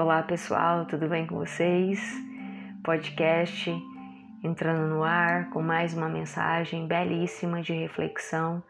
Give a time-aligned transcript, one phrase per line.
[0.00, 2.00] Olá pessoal, tudo bem com vocês?
[2.82, 3.70] Podcast
[4.42, 8.62] entrando no ar com mais uma mensagem belíssima de reflexão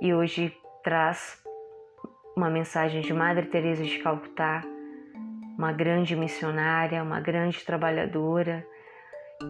[0.00, 1.42] e hoje traz
[2.36, 4.62] uma mensagem de Madre Teresa de Calcutá,
[5.58, 8.64] uma grande missionária, uma grande trabalhadora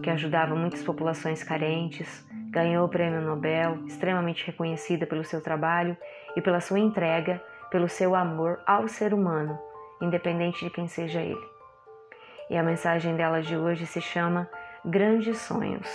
[0.01, 5.95] que ajudava muitas populações carentes, ganhou o Prêmio Nobel, extremamente reconhecida pelo seu trabalho
[6.35, 9.69] e pela sua entrega, pelo seu amor ao ser humano
[10.01, 11.51] independente de quem seja ele.
[12.49, 14.49] E a mensagem dela de hoje se chama
[14.83, 15.87] Grandes Sonhos.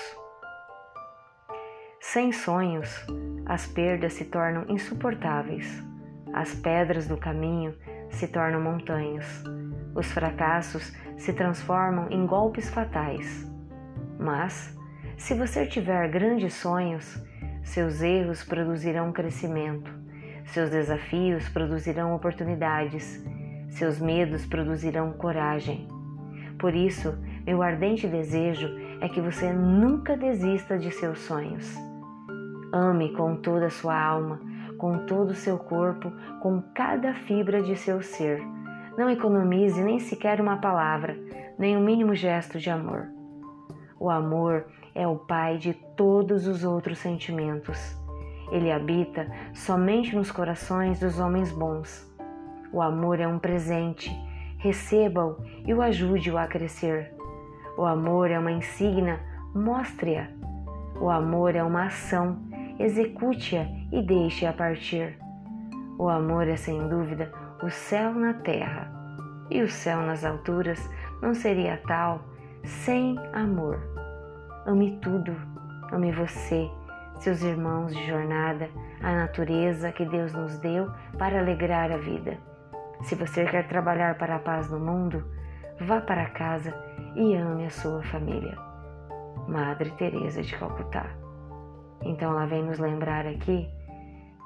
[2.00, 3.04] Sem sonhos,
[3.44, 5.82] as perdas se tornam insuportáveis,
[6.32, 7.76] as pedras do caminho
[8.10, 9.42] se tornam montanhas,
[9.94, 13.46] os fracassos se transformam em golpes fatais.
[14.18, 14.78] Mas,
[15.16, 17.22] se você tiver grandes sonhos,
[17.62, 19.90] seus erros produzirão crescimento,
[20.46, 23.24] seus desafios produzirão oportunidades
[23.68, 25.88] seus medos produzirão coragem.
[26.58, 28.68] Por isso, meu ardente desejo
[29.00, 31.74] é que você nunca desista de seus sonhos.
[32.72, 34.40] Ame com toda a sua alma,
[34.78, 38.42] com todo o seu corpo, com cada fibra de seu ser.
[38.96, 41.16] Não economize nem sequer uma palavra,
[41.58, 43.08] nem um mínimo gesto de amor.
[43.98, 47.96] O amor é o pai de todos os outros sentimentos.
[48.50, 52.06] Ele habita somente nos corações dos homens bons.
[52.72, 54.10] O amor é um presente.
[54.58, 55.36] Receba-o
[55.66, 57.12] e o ajude-o a crescer.
[57.76, 59.20] O amor é uma insígnia.
[59.54, 60.28] Mostre-a.
[61.00, 62.38] O amor é uma ação.
[62.78, 65.18] Execute-a e deixe-a partir.
[65.98, 68.92] O amor é sem dúvida o céu na terra.
[69.50, 70.90] E o céu nas alturas
[71.22, 72.20] não seria tal
[72.64, 73.78] sem amor.
[74.66, 75.34] Ame tudo.
[75.92, 76.68] Ame você,
[77.20, 78.68] seus irmãos de jornada,
[79.00, 82.36] a natureza que Deus nos deu para alegrar a vida.
[83.02, 85.24] Se você quer trabalhar para a paz no mundo,
[85.80, 86.74] vá para casa
[87.14, 88.56] e ame a sua família.
[89.48, 91.06] Madre Teresa de Calcutá.
[92.02, 93.68] Então ela vem nos lembrar aqui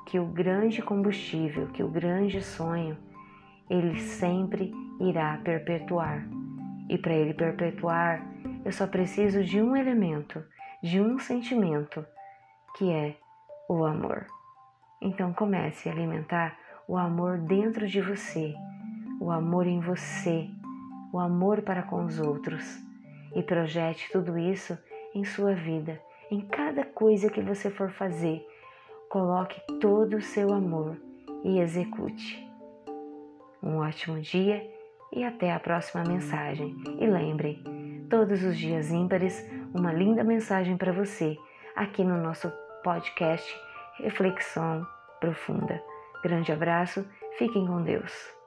[0.07, 2.97] que o grande combustível, que o grande sonho,
[3.69, 6.27] ele sempre irá perpetuar.
[6.89, 8.21] E para ele perpetuar,
[8.65, 10.43] eu só preciso de um elemento,
[10.83, 12.05] de um sentimento,
[12.77, 13.17] que é
[13.69, 14.27] o amor.
[15.01, 16.57] Então comece a alimentar
[16.91, 18.53] o amor dentro de você,
[19.21, 20.51] o amor em você,
[21.13, 22.65] o amor para com os outros
[23.33, 24.77] e projete tudo isso
[25.15, 26.01] em sua vida,
[26.33, 28.45] em cada coisa que você for fazer.
[29.09, 31.01] Coloque todo o seu amor
[31.45, 32.45] e execute.
[33.63, 34.69] Um ótimo dia
[35.13, 36.75] e até a próxima mensagem.
[36.99, 37.63] E lembre,
[38.11, 41.39] todos os dias ímpares, uma linda mensagem para você
[41.77, 42.53] aqui no nosso
[42.83, 43.49] podcast
[44.01, 44.85] Reflexão
[45.21, 45.90] Profunda.
[46.23, 47.07] Grande abraço,
[47.39, 48.40] fiquem com Deus.